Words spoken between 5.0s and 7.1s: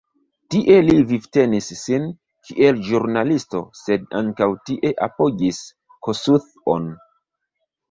apogis Kossuth-on.